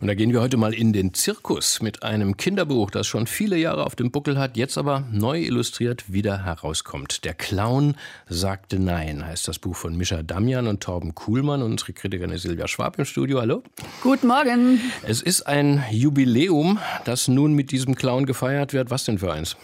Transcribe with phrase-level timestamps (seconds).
[0.00, 3.56] und da gehen wir heute mal in den Zirkus mit einem Kinderbuch, das schon viele
[3.56, 7.24] Jahre auf dem Buckel hat, jetzt aber neu illustriert wieder herauskommt.
[7.24, 7.96] Der Clown
[8.28, 11.62] sagte Nein, heißt das Buch von Mischa Damian und Torben Kuhlmann.
[11.62, 13.40] Und unsere Kritikerin ist Silvia Schwab im Studio.
[13.40, 13.64] Hallo.
[14.00, 14.80] Guten Morgen.
[15.02, 18.92] Es ist ein Jubiläum, das nun mit diesem Clown gefeiert wird.
[18.92, 19.56] Was denn für eins?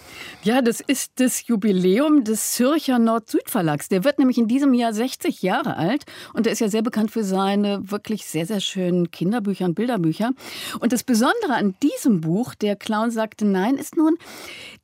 [0.42, 3.88] Ja, das ist das Jubiläum des Zürcher Nord-Süd-Verlags.
[3.88, 7.12] Der wird nämlich in diesem Jahr 60 Jahre alt und der ist ja sehr bekannt
[7.12, 10.23] für seine wirklich sehr, sehr schönen Kinderbücher und Bilderbücher.
[10.24, 10.78] Bücher.
[10.80, 14.16] Und das Besondere an diesem Buch, Der Clown sagte Nein, ist nun,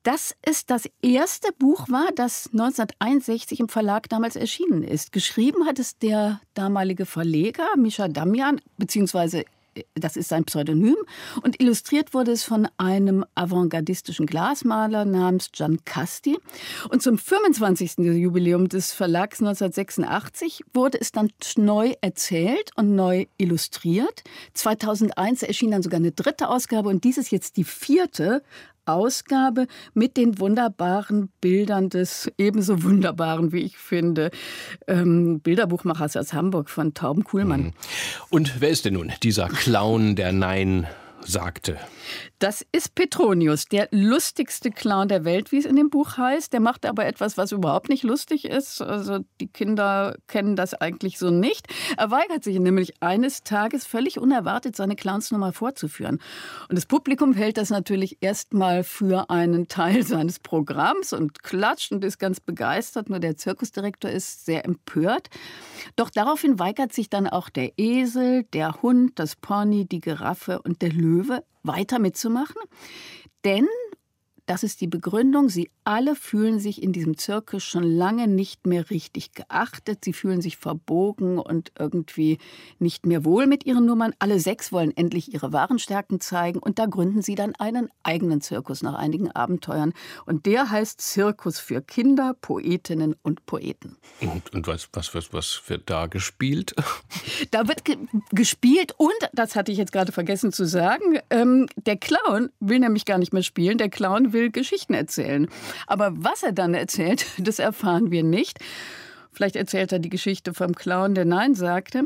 [0.03, 5.13] dass es das erste Buch war, das 1961 im Verlag damals erschienen ist.
[5.13, 9.45] Geschrieben hat es der damalige Verleger Mischa Damian, beziehungsweise
[9.95, 10.97] das ist sein Pseudonym.
[11.43, 16.39] Und illustriert wurde es von einem avantgardistischen Glasmaler namens Gian Casti.
[16.89, 17.99] Und zum 25.
[17.99, 24.23] Jubiläum des Verlags 1986 wurde es dann neu erzählt und neu illustriert.
[24.55, 28.43] 2001 erschien dann sogar eine dritte Ausgabe und dies ist jetzt die vierte
[28.85, 34.31] Ausgabe mit den wunderbaren Bildern des ebenso wunderbaren, wie ich finde,
[34.87, 37.63] ähm, Bilderbuchmachers aus Hamburg von Tauben Kuhlmann.
[37.63, 37.73] Mhm.
[38.31, 40.87] Und wer ist denn nun dieser Clown, der Nein
[41.23, 41.79] sagte?
[42.39, 46.53] Das ist Petronius, der lustigste Clown der Welt, wie es in dem Buch heißt.
[46.53, 48.81] Der macht aber etwas, was überhaupt nicht lustig ist.
[48.81, 51.67] Also die Kinder kennen das eigentlich so nicht.
[51.99, 56.19] Er weigert sich nämlich eines Tages völlig unerwartet, seine Clownsnummer vorzuführen.
[56.69, 62.05] Und das Publikum hält das natürlich erstmal für einen Teil seines Programms und klatscht und
[62.05, 63.11] ist ganz begeistert.
[63.11, 65.29] Nur der Zirkusdirektor ist sehr empört.
[65.97, 70.81] Doch daraufhin weigert sich dann auch der Esel, der Hund, das Pony, die Giraffe und
[70.81, 71.10] der Löwe
[71.63, 72.61] weiter mitzumachen.
[73.45, 73.67] Denn
[74.51, 75.49] das ist die Begründung.
[75.49, 80.05] Sie alle fühlen sich in diesem Zirkus schon lange nicht mehr richtig geachtet.
[80.05, 82.39] Sie fühlen sich verbogen und irgendwie
[82.81, 84.13] nicht mehr wohl mit ihren Nummern.
[84.19, 88.41] Alle sechs wollen endlich ihre wahren Stärken zeigen und da gründen sie dann einen eigenen
[88.41, 89.93] Zirkus nach einigen Abenteuern.
[90.27, 93.99] Und der heißt Zirkus für Kinder, Poetinnen und Poeten.
[94.21, 96.75] Und, und was, was, was, was wird da gespielt?
[97.53, 97.97] Da wird ge
[98.33, 103.05] gespielt und, das hatte ich jetzt gerade vergessen zu sagen, ähm, der Clown will nämlich
[103.05, 103.79] gar nicht mehr spielen.
[103.79, 105.49] Der Clown will will Geschichten erzählen.
[105.87, 108.59] Aber was er dann erzählt, das erfahren wir nicht.
[109.33, 112.05] Vielleicht erzählt er die Geschichte vom Clown, der Nein sagte.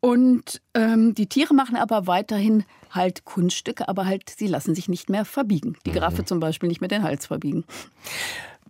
[0.00, 5.10] Und ähm, die Tiere machen aber weiterhin halt Kunststücke, aber halt sie lassen sich nicht
[5.10, 5.76] mehr verbiegen.
[5.86, 6.26] Die Giraffe mhm.
[6.26, 7.64] zum Beispiel nicht mehr den Hals verbiegen.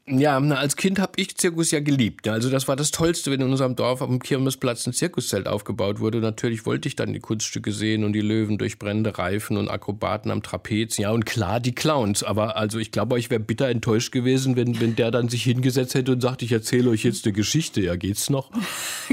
[0.06, 2.26] Ja, na, als Kind habe ich Zirkus ja geliebt.
[2.28, 6.00] Also das war das Tollste, wenn in unserem Dorf auf dem Kirmesplatz ein Zirkuszelt aufgebaut
[6.00, 6.18] wurde.
[6.20, 10.30] Natürlich wollte ich dann die Kunststücke sehen und die Löwen durch brennende Reifen und Akrobaten
[10.30, 10.96] am Trapez.
[10.96, 12.22] Ja, und klar, die Clowns.
[12.22, 15.94] Aber also ich glaube, ich wäre bitter enttäuscht gewesen, wenn, wenn der dann sich hingesetzt
[15.94, 17.80] hätte und sagt, ich erzähle euch jetzt eine Geschichte.
[17.80, 18.50] Ja, geht's noch?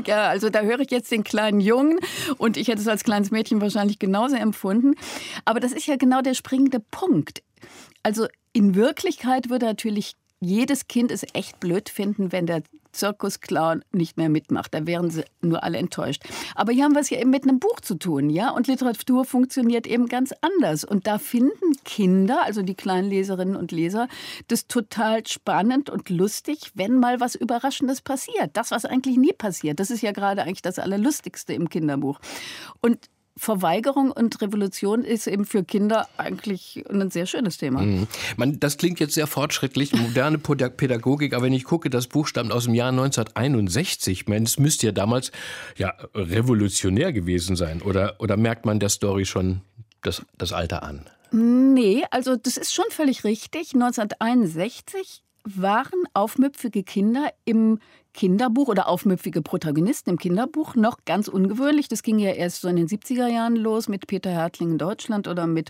[0.05, 1.99] Ja, also da höre ich jetzt den kleinen Jungen
[2.37, 4.93] und ich hätte es als kleines Mädchen wahrscheinlich genauso empfunden.
[5.43, 7.41] Aber das ist ja genau der springende Punkt.
[8.03, 12.61] Also in Wirklichkeit würde natürlich jedes Kind es echt blöd finden, wenn der
[12.91, 14.73] Zirkusclown nicht mehr mitmacht.
[14.73, 16.23] Da wären sie nur alle enttäuscht.
[16.55, 18.49] Aber hier haben wir es ja eben mit einem Buch zu tun, ja?
[18.49, 20.83] Und Literatur funktioniert eben ganz anders.
[20.83, 24.07] Und da finden Kinder, also die kleinen Leserinnen und Leser,
[24.47, 28.51] das total spannend und lustig, wenn mal was Überraschendes passiert.
[28.53, 29.79] Das, was eigentlich nie passiert.
[29.79, 32.19] Das ist ja gerade eigentlich das Allerlustigste im Kinderbuch.
[32.81, 37.81] Und Verweigerung und Revolution ist eben für Kinder eigentlich ein sehr schönes Thema.
[37.81, 38.07] Mhm.
[38.35, 42.51] Man, das klingt jetzt sehr fortschrittlich, moderne Pädagogik, aber wenn ich gucke, das Buch stammt
[42.51, 44.21] aus dem Jahr 1961.
[44.21, 45.31] Ich meine, es müsste ja damals
[45.77, 47.81] ja revolutionär gewesen sein.
[47.81, 49.61] Oder, oder merkt man der Story schon
[50.01, 51.05] das, das Alter an?
[51.31, 53.73] Nee, also das ist schon völlig richtig.
[53.73, 57.79] 1961 waren aufmüpfige Kinder im
[58.17, 61.87] Kinderbuch oder aufmüpfige Protagonisten im Kinderbuch noch ganz ungewöhnlich.
[61.87, 65.27] Das ging ja erst so in den 70er Jahren los mit Peter Hertling in Deutschland
[65.27, 65.69] oder mit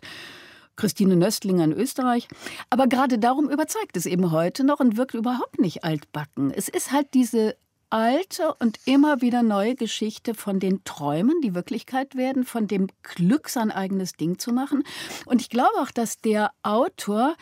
[0.78, 2.30] Christine Nöstlinger in Österreich.
[2.69, 6.50] Aber gerade darum überzeugt es eben heute noch und wirkt überhaupt nicht altbacken.
[6.52, 7.58] Es ist halt diese
[7.90, 13.49] alte und immer wieder neue Geschichte von den Träumen, die Wirklichkeit werden, von dem Glück,
[13.49, 14.84] sein eigenes Ding zu machen.
[15.26, 17.35] Und ich glaube auch, dass der Autor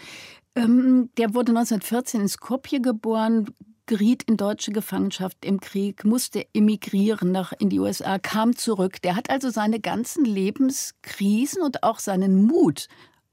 [0.56, 3.54] ähm, der wurde 1914 in Skopje geboren,
[3.86, 9.02] geriet in deutsche Gefangenschaft im Krieg, musste emigrieren nach in die USA, kam zurück.
[9.02, 12.88] Der hat also seine ganzen Lebenskrisen und auch seinen Mut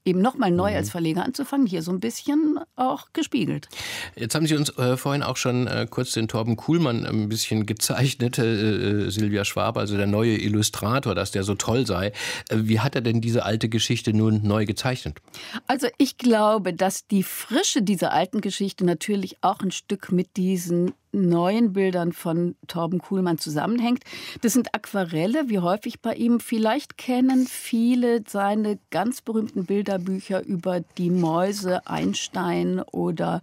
[0.04, 0.76] eben nochmal neu mhm.
[0.76, 3.68] als Verleger anzufangen, hier so ein bisschen auch gespiegelt.
[4.16, 7.66] Jetzt haben Sie uns äh, vorhin auch schon äh, kurz den Torben Kuhlmann ein bisschen
[7.66, 12.12] gezeichnet, äh, äh Silvia Schwab, also der neue Illustrator, dass der so toll sei.
[12.48, 15.18] Äh, wie hat er denn diese alte Geschichte nun neu gezeichnet?
[15.66, 20.92] Also ich glaube, dass die Frische dieser alten Geschichte natürlich auch ein Stück mit diesen
[21.12, 24.02] neuen Bildern von Torben Kuhlmann zusammenhängt.
[24.40, 26.40] Das sind Aquarelle, wie häufig bei ihm.
[26.40, 33.42] Vielleicht kennen viele seine ganz berühmten Bilderbücher über die Mäuse Einstein oder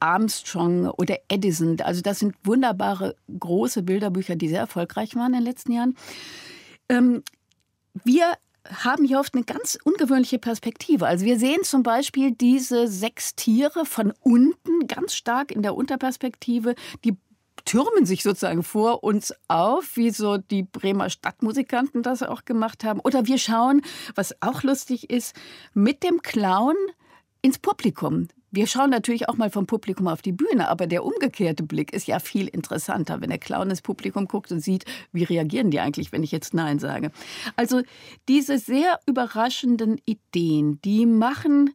[0.00, 1.80] Armstrong oder Edison.
[1.80, 5.96] Also das sind wunderbare große Bilderbücher, die sehr erfolgreich waren in den letzten Jahren.
[6.88, 7.22] Ähm,
[8.02, 8.34] wir
[8.68, 11.06] haben hier oft eine ganz ungewöhnliche Perspektive.
[11.06, 16.74] Also wir sehen zum Beispiel diese sechs Tiere von unten ganz stark in der Unterperspektive.
[17.04, 17.16] Die
[17.64, 23.00] türmen sich sozusagen vor uns auf, wie so die Bremer Stadtmusikanten das auch gemacht haben.
[23.00, 23.82] Oder wir schauen,
[24.14, 25.34] was auch lustig ist,
[25.72, 26.76] mit dem Clown
[27.42, 28.28] ins Publikum.
[28.54, 32.06] Wir schauen natürlich auch mal vom Publikum auf die Bühne, aber der umgekehrte Blick ist
[32.06, 36.12] ja viel interessanter, wenn der Clown ins Publikum guckt und sieht, wie reagieren die eigentlich,
[36.12, 37.10] wenn ich jetzt Nein sage.
[37.56, 37.82] Also
[38.28, 41.74] diese sehr überraschenden Ideen, die machen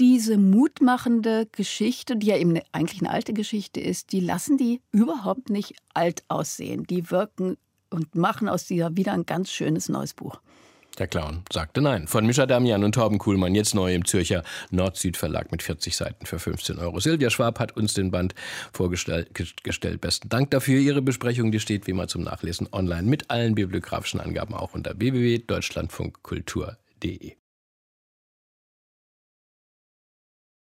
[0.00, 5.50] diese mutmachende Geschichte, die ja eben eigentlich eine alte Geschichte ist, die lassen die überhaupt
[5.50, 6.84] nicht alt aussehen.
[6.84, 7.58] Die wirken
[7.90, 10.40] und machen aus dieser wieder ein ganz schönes neues Buch.
[10.98, 12.06] Der Clown sagte nein.
[12.06, 16.38] Von Mischa Damian und Torben Kuhlmann, jetzt neu im Zürcher Nord-Süd-Verlag mit 40 Seiten für
[16.38, 17.00] 15 Euro.
[17.00, 18.34] Silvia Schwab hat uns den Band
[18.72, 19.30] vorgestellt.
[20.00, 20.78] Besten Dank dafür.
[20.78, 24.98] Ihre Besprechung, die steht wie immer zum Nachlesen online mit allen bibliografischen Angaben auch unter
[24.98, 27.36] www.deutschlandfunkkultur.de.